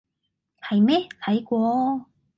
[0.67, 1.07] 係咩？
[1.23, 2.07] 睇過？